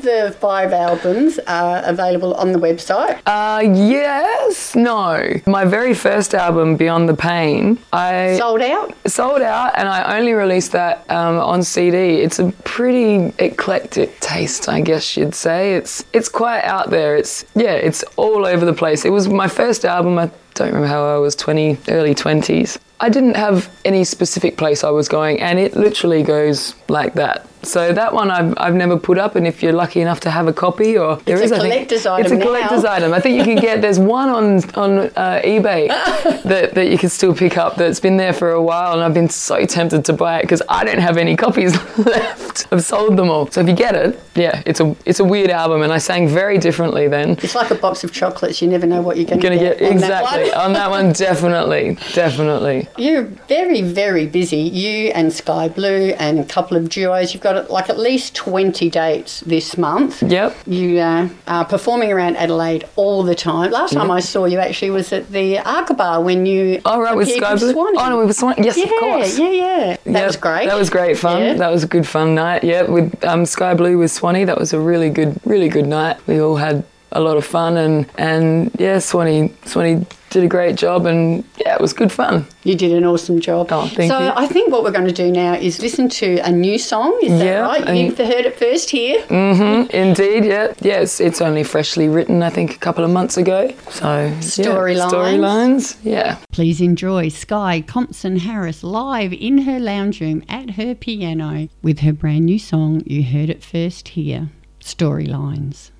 The 0.08 0.32
five 0.32 0.72
albums 0.72 1.38
are 1.46 1.82
available 1.84 2.32
on 2.34 2.52
the 2.52 2.58
website. 2.58 3.20
Uh, 3.26 3.60
yes, 3.62 4.74
no. 4.74 5.28
My 5.46 5.64
very 5.64 5.94
first 5.94 6.34
album, 6.34 6.76
Beyond 6.76 7.08
the 7.08 7.14
Pain, 7.14 7.78
I 7.92 8.36
Sold 8.38 8.62
out. 8.62 8.94
sold 9.06 9.42
out 9.42 9.72
and 9.76 9.88
I 9.88 10.18
only 10.18 10.32
released 10.32 10.72
that 10.72 11.04
um, 11.10 11.38
on 11.38 11.62
CD. 11.62 12.20
It's 12.22 12.38
a 12.38 12.50
pretty 12.64 13.32
eclectic 13.38 14.18
taste, 14.20 14.68
I 14.68 14.80
guess 14.80 15.16
you'd 15.16 15.34
say. 15.34 15.74
It's 15.74 16.04
it's 16.12 16.28
quite 16.28 16.62
out 16.62 16.90
there. 16.90 17.16
It's 17.16 17.44
yeah, 17.54 17.74
it's 17.88 18.02
all 18.16 18.46
over 18.46 18.64
the 18.64 18.74
place. 18.82 19.04
It 19.04 19.10
was 19.10 19.28
my 19.28 19.48
first 19.48 19.84
album. 19.84 20.18
I 20.18 20.30
don't 20.54 20.68
remember 20.68 20.88
how 20.88 21.04
I 21.14 21.18
was 21.18 21.36
20, 21.36 21.78
early 21.88 22.14
20s. 22.14 22.78
I 23.00 23.08
didn't 23.10 23.36
have 23.36 23.70
any 23.84 24.02
specific 24.04 24.56
place 24.56 24.82
I 24.82 24.90
was 24.90 25.08
going, 25.08 25.40
and 25.40 25.58
it 25.58 25.76
literally 25.76 26.22
goes 26.24 26.74
like 26.88 27.14
that. 27.14 27.46
So 27.62 27.92
that 27.92 28.14
one 28.14 28.30
I've, 28.30 28.54
I've 28.56 28.74
never 28.74 28.96
put 28.96 29.18
up, 29.18 29.34
and 29.36 29.46
if 29.46 29.62
you're 29.62 29.72
lucky 29.72 30.00
enough 30.00 30.20
to 30.20 30.30
have 30.30 30.46
a 30.46 30.52
copy, 30.52 30.96
or 30.96 31.16
there 31.24 31.40
It's 31.40 31.42
a 31.42 31.44
is, 31.44 31.52
I 31.52 31.58
think- 31.58 31.72
collector's 31.72 31.98
It's 31.98 32.06
item 32.06 32.40
a 32.40 32.44
collector's 32.44 32.82
now. 32.84 32.92
item. 32.92 33.12
I 33.12 33.20
think 33.20 33.36
you 33.36 33.44
can 33.44 33.56
get. 33.56 33.80
There's 33.88 33.98
one 33.98 34.28
on 34.28 34.46
on 34.74 34.98
uh, 35.16 35.40
eBay 35.44 35.88
that, 36.44 36.74
that 36.74 36.88
you 36.88 36.96
can 36.98 37.08
still 37.08 37.34
pick 37.34 37.56
up. 37.58 37.76
That's 37.76 38.00
been 38.00 38.16
there 38.16 38.32
for 38.32 38.50
a 38.52 38.62
while, 38.62 38.92
and 38.94 39.02
I've 39.02 39.14
been 39.14 39.28
so 39.28 39.64
tempted 39.66 40.04
to 40.06 40.12
buy 40.12 40.38
it 40.38 40.42
because 40.42 40.62
I 40.68 40.84
don't 40.84 40.98
have 41.00 41.16
any 41.16 41.36
copies 41.36 41.74
left. 41.98 42.66
I've 42.72 42.84
sold 42.84 43.16
them 43.16 43.28
all. 43.30 43.50
So 43.50 43.60
if 43.60 43.68
you 43.68 43.74
get 43.74 43.94
it, 43.94 44.18
yeah, 44.34 44.62
it's 44.66 44.80
a 44.80 44.94
it's 45.04 45.20
a 45.20 45.24
weird 45.24 45.50
album, 45.50 45.82
and 45.82 45.92
I 45.92 45.98
sang 45.98 46.28
very 46.28 46.58
differently 46.58 47.08
then. 47.08 47.32
It's 47.42 47.54
like 47.54 47.70
a 47.70 47.74
box 47.74 48.04
of 48.04 48.12
chocolates. 48.12 48.62
You 48.62 48.68
never 48.68 48.86
know 48.86 49.02
what 49.02 49.16
you're 49.16 49.26
going 49.26 49.40
to 49.40 49.50
get. 49.58 49.82
on 49.82 49.92
exactly 49.92 50.44
That 50.50 50.56
on 50.64 50.72
that 50.74 50.90
one. 50.90 51.12
Definitely, 51.12 51.96
definitely. 52.14 52.88
You're 52.96 53.24
very, 53.48 53.82
very 53.82 54.26
busy. 54.26 54.58
You 54.58 55.08
and 55.14 55.32
Sky 55.32 55.68
Blue 55.68 56.10
and 56.18 56.38
a 56.38 56.44
couple 56.44 56.76
of 56.76 56.88
duos. 56.88 57.34
You've 57.34 57.42
got 57.42 57.57
like 57.68 57.88
at 57.90 57.98
least 57.98 58.34
20 58.34 58.90
dates 58.90 59.40
this 59.40 59.76
month. 59.76 60.22
Yep. 60.22 60.56
You 60.66 60.98
uh, 60.98 61.28
are 61.46 61.64
performing 61.64 62.12
around 62.12 62.36
Adelaide 62.36 62.84
all 62.96 63.22
the 63.22 63.34
time. 63.34 63.70
Last 63.70 63.92
time 63.94 64.10
I 64.10 64.20
saw 64.20 64.44
you 64.46 64.58
actually 64.58 64.90
was 64.90 65.12
at 65.12 65.30
the 65.30 65.56
Arkabar 65.56 66.22
when 66.22 66.46
you 66.46 66.80
Oh 66.84 67.00
right, 67.00 67.16
with 67.16 67.28
Sky 67.28 67.54
Blue. 67.56 67.74
Oh 67.76 68.08
no, 68.08 68.24
with 68.26 68.36
Swanee. 68.36 68.62
Yes, 68.64 68.76
yeah, 68.76 68.84
of 68.84 68.90
course. 69.00 69.38
yeah, 69.38 69.50
yeah. 69.50 69.96
That 70.04 70.12
Yep, 70.12 70.26
was 70.26 70.36
great. 70.36 70.66
That 70.66 70.78
was 70.78 70.90
great 70.90 71.18
fun. 71.18 71.42
Yeah. 71.42 71.54
That 71.54 71.70
was 71.70 71.84
a 71.84 71.88
good 71.88 72.06
fun 72.06 72.34
night. 72.34 72.64
Yeah, 72.64 72.82
with 72.82 73.24
um, 73.24 73.44
Sky 73.46 73.74
Blue 73.74 73.98
with 73.98 74.10
Swanee. 74.10 74.44
That 74.44 74.58
was 74.58 74.72
a 74.72 74.80
really 74.80 75.10
good, 75.10 75.38
really 75.44 75.68
good 75.68 75.86
night. 75.86 76.16
We 76.26 76.40
all 76.40 76.56
had 76.56 76.84
a 77.12 77.20
lot 77.20 77.36
of 77.36 77.44
fun 77.44 77.76
and 77.76 78.06
and 78.18 78.70
yeah, 78.78 78.98
Swanee 78.98 79.52
Swanee 79.64 80.04
did 80.30 80.44
a 80.44 80.48
great 80.48 80.76
job 80.76 81.06
and 81.06 81.44
yeah, 81.56 81.74
it 81.74 81.80
was 81.80 81.92
good 81.92 82.12
fun. 82.12 82.46
You 82.64 82.74
did 82.74 82.92
an 82.92 83.04
awesome 83.04 83.40
job. 83.40 83.68
Oh, 83.70 83.86
thank 83.86 84.10
so 84.10 84.18
you. 84.18 84.32
I 84.36 84.46
think 84.46 84.70
what 84.70 84.82
we're 84.82 84.90
going 84.90 85.06
to 85.06 85.12
do 85.12 85.30
now 85.30 85.54
is 85.54 85.80
listen 85.80 86.08
to 86.10 86.36
a 86.38 86.50
new 86.50 86.78
song. 86.78 87.18
Is 87.22 87.38
that 87.38 87.44
Yeah, 87.44 87.60
right? 87.60 87.96
You've 87.96 88.18
heard 88.18 88.44
it 88.44 88.58
first 88.58 88.90
here. 88.90 89.22
Mm-hmm. 89.22 89.90
Indeed, 89.90 90.44
yeah, 90.44 90.74
yeah. 90.80 91.00
It's, 91.00 91.38
only 91.40 91.62
freshly 91.62 92.08
written, 92.08 92.42
I 92.42 92.50
think, 92.50 92.74
a 92.74 92.78
couple 92.78 93.04
of 93.04 93.10
months 93.10 93.36
ago. 93.36 93.72
So 93.90 94.24
yeah, 94.24 94.40
Storylines. 94.40 95.10
storylines, 95.10 95.96
yeah. 96.02 96.38
Please 96.52 96.80
enjoy 96.80 97.26
Zkye 97.26 97.86
Compson 97.86 98.38
Harris 98.38 98.82
live 98.82 99.32
in 99.32 99.58
her 99.58 99.78
lounge 99.78 100.20
room 100.20 100.42
at 100.48 100.70
her 100.70 100.94
piano 100.96 101.68
with 101.80 102.00
her 102.00 102.12
brand 102.12 102.46
new 102.46 102.58
song. 102.58 103.02
You 103.06 103.22
heard 103.22 103.50
it 103.50 103.62
first 103.62 104.08
here. 104.08 104.50
Storylines. 104.80 105.90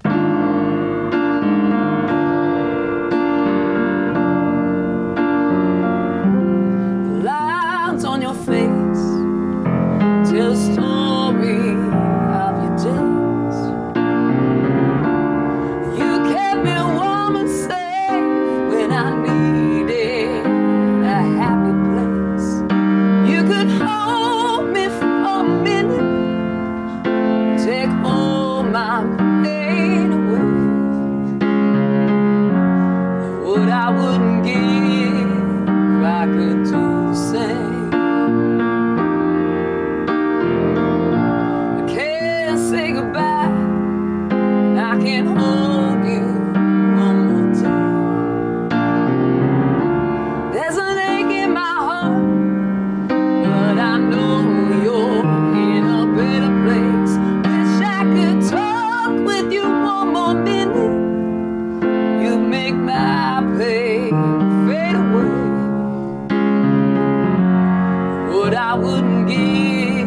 What 68.28 68.54
I 68.54 68.75
wouldn't 68.75 69.28
give 69.28 69.98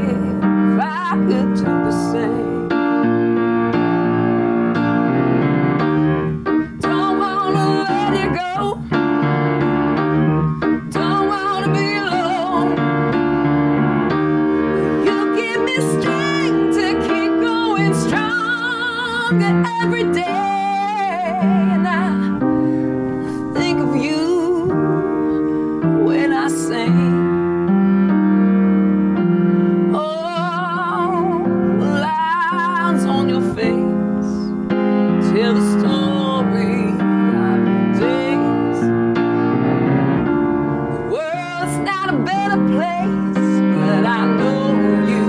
better 42.25 42.57
place, 42.73 43.35
but 43.75 44.05
I 44.05 44.25
know 44.37 44.73
you 45.11 45.23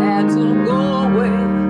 had 0.00 0.28
to 0.30 0.64
go 0.64 0.80
away. 1.02 1.67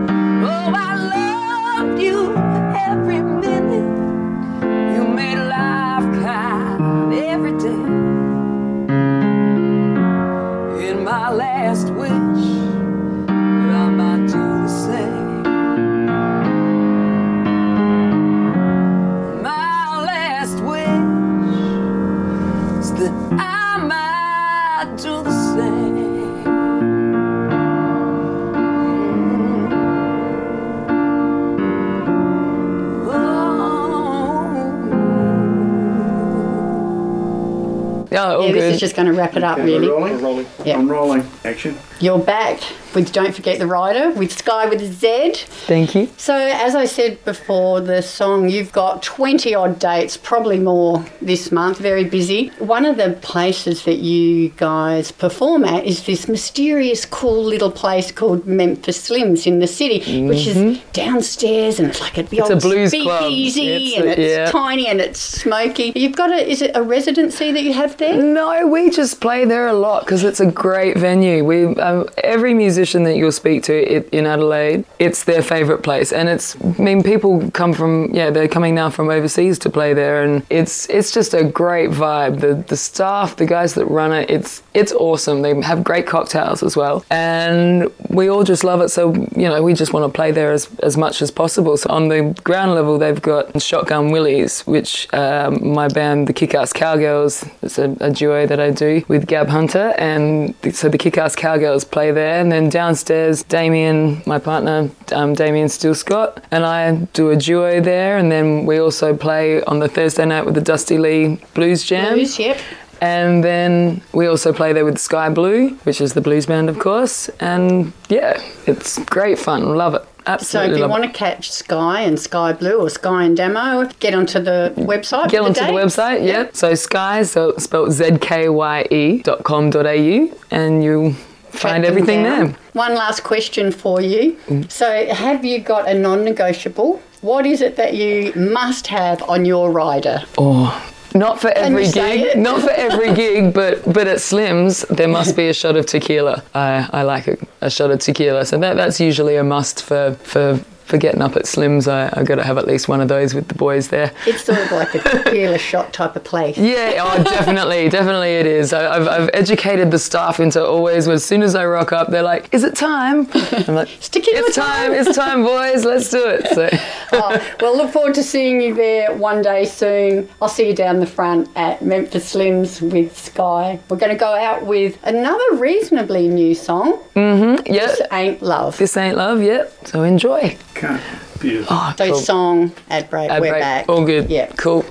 Wrap 39.29 39.37
it 39.37 39.45
up, 39.45 39.59
Okay, 39.59 39.67
really. 39.67 39.89
We're 39.89 39.95
rolling. 39.95 40.23
rolling. 40.23 40.47
Yeah. 40.65 40.79
I'm 40.79 40.89
rolling. 40.91 41.29
Action. 41.45 41.77
You're 42.01 42.19
back 42.19 42.61
with 42.95 43.13
Don't 43.13 43.35
Forget 43.35 43.59
the 43.59 43.67
Rider 43.67 44.11
with 44.13 44.31
Zkye 44.37 44.71
with 44.71 44.81
a 44.81 44.87
Z. 44.87 45.33
Thank 45.67 45.95
you. 45.97 46.09
So, 46.17 46.35
as 46.35 46.75
I 46.77 46.85
said 46.85 47.23
before, 47.25 47.81
the 47.81 48.03
song, 48.03 48.49
you've 48.49 48.71
got 48.73 49.03
20 49.03 49.53
odd 49.55 49.79
dates, 49.81 50.17
probably 50.17 50.59
more 50.61 51.05
this 51.21 51.51
month, 51.51 51.79
very 51.79 52.05
busy. 52.05 52.49
One 52.61 52.85
of 52.85 52.97
the 52.97 53.19
places 53.21 53.85
that 53.85 53.97
you 53.99 54.51
guys 54.51 55.11
perform 55.11 55.65
at 55.65 55.85
is 55.85 56.05
this 56.07 56.29
mysterious, 56.29 57.05
cool 57.05 57.43
little 57.43 57.71
place 57.73 58.13
called 58.13 58.47
Memphis 58.47 59.09
Slims 59.11 59.47
in 59.47 59.59
the 59.59 59.67
city, 59.67 60.27
which 60.27 60.47
is 60.47 60.79
downstairs 60.93 61.81
and 61.81 61.89
it's 61.89 62.01
like 62.01 62.17
a 62.19 62.23
big 62.23 62.39
Mm-hmm. 62.39 62.39
It's 62.39 62.51
a 62.51 62.53
old 62.55 62.63
blues 62.63 62.91
club. 62.93 63.23
speakeasy 63.25 63.87
It's 63.89 63.97
and 63.97 64.05
a- 64.07 64.11
it's 64.21 64.37
yeah. 64.37 64.51
tiny 64.51 64.87
and 64.87 65.01
it's 65.01 65.19
smoky. 65.19 65.93
You've 65.97 66.15
got 66.15 66.31
a, 66.31 66.49
is 66.49 66.63
it 66.63 66.71
a 66.77 66.83
residency 66.83 67.51
that 67.51 67.63
you 67.65 67.73
have 67.73 67.97
there? 67.97 68.23
No, 68.23 68.67
we 68.69 68.91
just 68.91 69.18
play 69.21 69.45
there 69.45 69.69
a 69.69 69.73
lot 69.73 70.05
because 70.05 70.25
it's 70.25 70.41
a 70.41 70.51
great 70.51 70.97
venue. 70.97 71.45
We 71.45 71.67
um, 71.77 72.09
every 72.19 72.55
musician 72.55 73.05
that 73.05 73.17
you'll 73.17 73.33
speak 73.33 73.63
to 73.65 73.75
i 73.79 74.05
in 74.13 74.27
Adelaide, 74.27 74.85
it's 74.99 75.25
their 75.25 75.43
favourite 75.43 75.83
place, 75.83 76.13
and 76.13 76.29
it's. 76.29 76.57
I 76.63 76.83
mean, 76.83 77.03
people 77.03 77.51
come 77.53 77.73
from 77.73 78.15
yeah, 78.15 78.31
they're 78.31 78.49
coming 78.49 78.75
now 78.75 78.91
from 78.91 79.11
overseas 79.11 79.59
to 79.61 79.71
play 79.71 79.95
there, 79.95 80.23
and 80.23 80.45
it's 80.51 80.89
it's 80.89 81.11
just 81.13 81.35
a 81.35 81.45
great 81.45 81.91
vibe. 81.91 82.41
The 82.41 82.55
the 82.55 82.77
staff, 82.77 83.37
the 83.37 83.47
guys 83.47 83.75
that 83.75 83.87
run 83.87 84.13
it, 84.13 84.31
it's 84.31 84.63
it's 84.75 84.93
awesome. 84.93 85.43
They 85.43 85.61
have 85.63 85.85
great 85.85 86.07
cocktails 86.07 86.63
as 86.63 86.77
well, 86.77 87.05
and 87.11 87.91
we 88.09 88.29
all 88.29 88.45
just 88.45 88.65
love 88.65 88.81
it. 88.81 88.89
So 88.89 89.15
you 89.37 89.49
know, 89.49 89.63
we 89.63 89.75
just 89.75 89.93
want 89.93 90.05
to 90.11 90.15
play 90.15 90.31
there 90.31 90.53
as 90.53 90.69
as 90.83 90.97
much 90.97 91.23
as 91.23 91.31
possible. 91.31 91.77
So 91.77 91.91
on 91.91 92.09
the 92.09 92.35
ground 92.45 92.75
level, 92.75 92.99
they've 92.99 93.21
got 93.21 93.61
Shotgun 93.61 94.11
Willies, 94.11 94.63
which 94.63 95.13
um, 95.13 95.73
my 95.73 95.89
band, 95.89 96.27
the 96.27 96.33
Kick-Ass 96.33 96.73
Cowgirls, 96.73 97.45
it's 97.63 97.79
a, 97.79 97.97
a 98.01 98.11
duo 98.11 98.47
that 98.47 98.61
I 98.61 98.71
do 98.71 98.98
with 99.07 99.27
Gab 99.27 99.49
Hunter, 99.49 99.95
and 99.99 100.55
so 100.73 100.89
the 100.89 100.99
Kick-Ass 100.99 101.37
Cowgirls 101.37 101.85
play 101.85 102.11
there, 102.11 102.41
and 102.41 102.51
then 102.51 102.69
downstairs, 102.69 103.43
Damien, 103.43 104.23
my 104.27 104.39
partner, 104.39 104.91
um, 105.13 105.35
Damien 105.35 105.69
Still 105.69 105.95
Scott, 105.95 106.45
and 106.51 106.65
I 106.65 106.95
do 107.13 107.31
a 107.31 107.37
duo 107.37 107.81
there, 107.81 108.19
and 108.19 108.33
then 108.33 108.67
we 108.67 108.79
also 108.79 109.17
play 109.17 109.63
on 109.65 109.79
the 109.79 109.89
Thursday 109.89 110.25
night 110.25 110.45
with 110.45 110.55
the 110.55 110.61
Dusty 110.61 110.99
Lee 110.99 111.39
Blues 111.55 111.85
Jam. 111.85 112.15
Blues, 112.15 112.39
yep. 112.39 112.59
And 113.01 113.45
then 113.45 114.03
we 114.13 114.27
also 114.27 114.53
play 114.53 114.73
there 114.73 114.85
with 114.85 114.99
Sky 114.99 115.29
Blue, 115.29 115.71
which 115.85 116.01
is 116.01 116.15
the 116.15 116.21
blues 116.21 116.47
band, 116.47 116.69
of 116.69 116.79
course. 116.79 117.29
And 117.41 117.93
yeah, 118.09 118.43
it's 118.67 118.99
great 119.05 119.39
fun. 119.39 119.77
Love 119.77 119.95
it. 119.95 120.05
So 120.37 120.63
if 120.63 120.77
you 120.77 120.87
want 120.89 121.05
it. 121.05 121.09
to 121.09 121.13
catch 121.15 121.51
Zkye 121.51 122.07
and 122.07 122.19
Sky 122.19 122.53
Blue 122.53 122.79
or 122.81 122.87
Zkye 122.87 123.27
and 123.27 123.37
Demo, 123.37 123.89
get 124.01 124.15
onto 124.15 124.39
the 124.41 124.73
website. 124.77 125.31
Get 125.31 125.43
onto 125.43 125.61
the 125.61 125.73
dates. 125.73 125.97
website, 125.97 126.27
yeah. 126.27 126.49
So 126.53 126.73
Zkye, 126.73 127.27
so 127.27 127.57
spelled 127.57 127.93
Z 127.93 128.19
K 128.21 128.49
Y 128.49 128.87
E 128.91 129.23
dot 129.23 129.45
com 129.45 129.71
dot 129.71 129.87
au, 129.87 130.31
and 130.51 130.85
you'll 130.85 131.13
find 131.51 131.85
everything 131.85 132.23
down. 132.23 132.49
there. 132.49 132.57
One 132.75 132.95
last 132.95 133.25
question 133.25 133.73
for 133.73 134.01
you. 134.01 134.37
Mm. 134.47 134.71
So, 134.71 135.07
have 135.07 135.45
you 135.45 135.59
got 135.61 135.89
a 135.89 135.95
non 135.95 136.25
negotiable? 136.25 137.03
What 137.21 137.47
is 137.47 137.63
it 137.63 137.77
that 137.77 137.95
you 137.95 138.33
must 138.37 138.87
have 138.89 139.23
on 139.23 139.45
your 139.45 139.73
rider? 139.73 140.23
Oh, 140.37 140.71
not 141.15 141.41
for 141.41 141.49
every 141.49 141.89
gig, 141.91 142.39
not 142.39 142.61
for 142.63 142.71
every 142.71 143.15
gig, 143.15 143.55
but 143.55 143.85
but 143.93 144.07
at 144.07 144.21
Slim's 144.21 144.83
there 144.91 145.09
must 145.09 145.37
be 145.37 145.49
a 145.49 145.55
shot 145.55 145.77
of 145.77 145.87
tequila. 145.87 146.43
I 146.55 146.89
I 146.93 147.03
like 147.03 147.29
a, 147.29 147.37
a 147.61 147.71
shot 147.71 147.91
of 147.91 148.01
tequila, 148.01 148.45
so 148.45 148.59
that 148.59 148.75
that's 148.77 149.01
usually 149.01 149.37
a 149.37 149.45
must 149.45 149.83
for 149.83 150.15
for. 150.23 150.61
For 150.89 150.97
getting 150.97 151.21
up 151.21 151.37
at 151.37 151.47
Slim's, 151.47 151.87
I, 151.87 152.09
I 152.19 152.23
got 152.25 152.37
to 152.37 152.45
have 152.45 152.57
at 152.57 152.67
least 152.67 152.89
one 152.89 153.03
of 153.03 153.09
those 153.09 153.35
with 153.35 153.49
the 153.49 153.55
boys 153.55 153.89
there. 153.89 154.11
It's 154.27 154.45
sort 154.45 154.59
of 154.59 154.73
like 154.73 154.95
a 154.95 155.01
tequila 155.01 155.59
shot 155.59 155.93
type 155.93 156.17
of 156.17 156.25
place. 156.25 156.57
Yeah, 156.69 157.01
oh, 157.03 157.23
definitely, 157.23 157.89
definitely 157.89 158.31
it 158.37 158.47
is. 158.47 158.73
I, 158.73 158.97
I've, 158.97 159.07
I've 159.09 159.31
educated 159.35 159.91
the 159.91 159.99
staff 159.99 160.41
into 160.41 160.65
always, 160.65 161.07
as 161.09 161.25
soon 161.25 161.43
as 161.43 161.55
I 161.55 161.67
rock 161.67 161.93
up, 161.93 162.09
they're 162.09 162.23
like, 162.23 162.53
"Is 162.53 162.65
it 162.65 162.75
time?" 162.75 163.29
I'm 163.33 163.75
like, 163.75 163.89
tequila 164.01 164.41
"It's 164.47 164.57
time, 164.57 164.91
time." 164.91 164.93
it's 164.93 165.17
time, 165.17 165.43
boys, 165.45 165.85
let's 165.85 166.11
do 166.11 166.27
it." 166.27 166.47
So, 166.55 166.69
Oh, 167.13 167.55
well, 167.61 167.77
look 167.77 167.91
forward 167.91 168.15
to 168.17 168.23
seeing 168.23 168.61
you 168.61 168.75
there 168.75 169.15
one 169.15 169.41
day 169.43 169.65
soon. 169.67 170.29
I'll 170.43 170.49
see 170.49 170.69
you 170.69 170.75
down 170.75 171.01
the 171.01 171.07
front 171.07 171.49
at 171.57 171.81
Memphis 171.83 172.35
Slims 172.35 172.81
with 172.83 173.15
Zkye. 173.15 173.81
We're 173.89 173.97
going 173.97 174.13
to 174.13 174.19
go 174.19 174.35
out 174.35 174.65
with 174.67 174.99
another 175.05 175.55
reasonably 175.57 176.29
new 176.29 176.55
song. 176.55 176.99
Mm-hmm. 177.15 177.73
Yeah, 177.73 177.87
This 177.87 178.03
ain't 178.13 178.43
love. 178.43 178.77
this 178.79 178.97
ain't 178.97 179.17
love 179.17 179.43
yet, 179.43 179.73
so 179.89 180.03
enjoy. 180.03 180.57
Okay. 180.79 181.01
Beautiful. 181.41 181.77
Oh, 181.77 181.95
so 181.99 182.07
Cool. 182.13 182.21
song 182.21 182.73
ad 182.89 183.11
break. 183.11 183.29
Ad 183.31 183.41
We're 183.41 183.51
break, 183.51 183.63
back. 183.63 183.89
All 183.89 184.05
good. 184.05 184.31
Yeah. 184.31 184.47
Cool. 184.57 184.85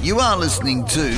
You 0.00 0.20
are 0.20 0.36
listening 0.36 0.86
to 0.86 1.12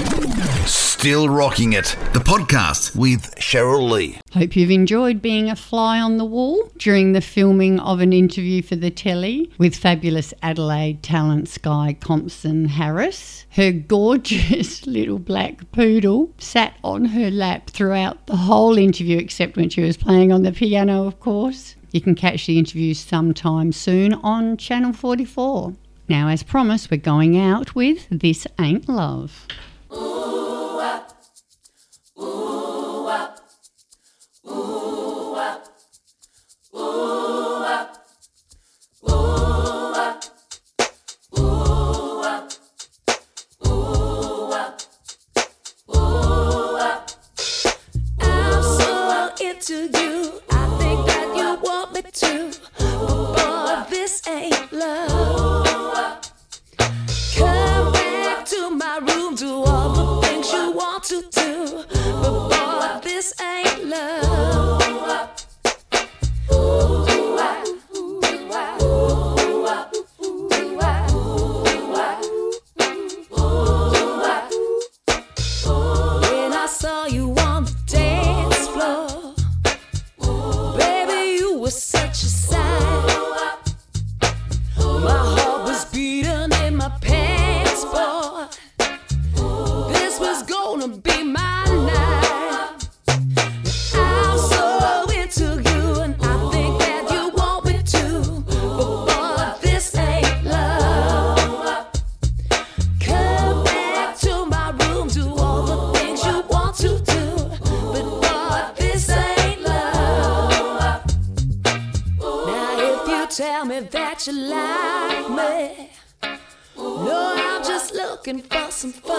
Still 0.67 1.29
Rocking 1.29 1.75
It, 1.75 1.95
the 2.15 2.19
podcast 2.19 2.97
with 2.97 3.35
Cheryl 3.37 3.91
Lee. 3.91 4.19
Hope 4.33 4.57
you've 4.57 4.71
enjoyed 4.71 5.21
being 5.21 5.51
a 5.51 5.55
fly 5.57 6.01
on 6.01 6.17
the 6.17 6.25
wall 6.25 6.71
during 6.79 7.13
the 7.13 7.21
filming 7.21 7.79
of 7.79 8.01
an 8.01 8.15
interview 8.15 8.63
for 8.63 8.75
the 8.77 8.91
telly 8.91 9.53
with 9.59 9.77
fabulous 9.77 10.33
Adelaide 10.43 11.03
talent 11.03 11.49
Zkye 11.49 12.01
Compson 12.01 12.65
Harris. 12.69 13.45
Her 13.51 13.71
gorgeous 13.71 14.87
little 14.87 15.19
black 15.19 15.71
poodle 15.73 16.31
sat 16.39 16.75
on 16.83 17.05
her 17.05 17.31
lap 17.31 17.69
throughout 17.69 18.27
the 18.27 18.37
whole 18.37 18.79
interview, 18.79 19.19
except 19.19 19.57
when 19.57 19.69
she 19.69 19.83
was 19.83 19.99
playing 19.99 20.33
on 20.33 20.43
the 20.43 20.53
piano, 20.53 21.07
of 21.07 21.21
course. 21.21 21.77
You 21.93 22.01
can 22.01 22.15
catch 22.15 22.47
the 22.47 22.59
interview 22.59 22.95
sometime 22.95 23.71
soon 23.71 24.15
on 24.15 24.57
Channel 24.57 24.95
44. 24.95 25.75
Now, 26.09 26.29
as 26.29 26.43
promised, 26.43 26.91
we're 26.91 26.97
going 26.97 27.39
out 27.39 27.75
with 27.75 28.07
This 28.11 28.47
Ain't 28.59 28.89
Love. 28.89 29.47
Ooh, 29.93 30.79
uh. 30.81 31.01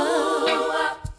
Oh. 0.05 1.12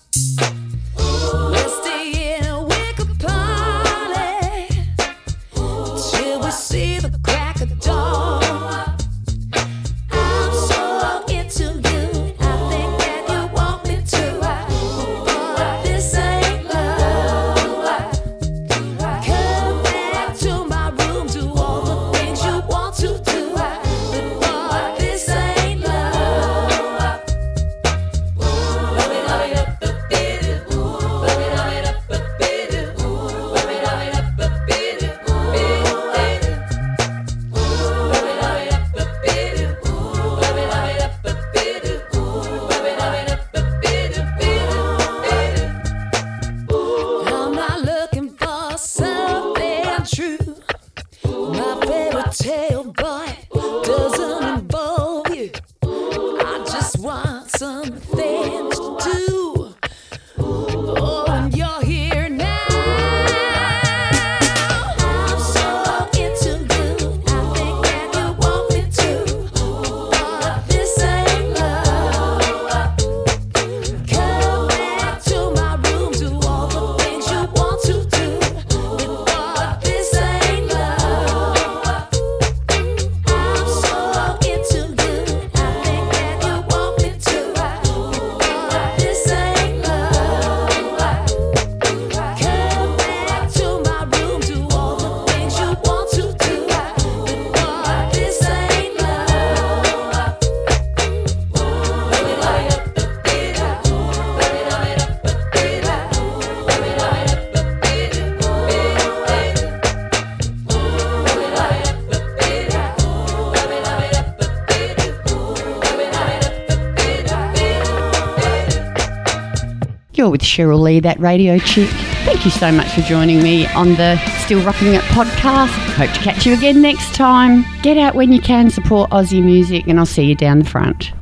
Cheryl 120.55 120.81
Lee, 120.81 121.01
that 121.01 121.19
radio 121.19 121.59
chick. 121.59 121.89
Thank 122.25 122.45
you 122.45 122.51
so 122.53 122.71
much 122.71 122.93
for 122.93 123.01
joining 123.01 123.43
me 123.43 123.67
on 123.69 123.95
the 123.97 124.17
Still 124.39 124.65
Rocking 124.65 124.95
It 124.95 125.03
podcast. 125.03 125.75
Hope 125.97 126.13
to 126.13 126.21
catch 126.21 126.47
you 126.47 126.55
again 126.55 126.81
next 126.81 127.13
time. 127.13 127.65
Get 127.83 127.99
out 127.99 128.15
when 128.15 128.31
you 128.31 128.41
can, 128.41 128.71
support 128.71 129.11
Aussie 129.11 129.43
music, 129.43 129.89
and 129.89 129.99
I'll 129.99 130.07
see 130.07 130.23
you 130.23 130.37
down 130.37 130.61
the 130.61 130.65
front. 130.65 131.13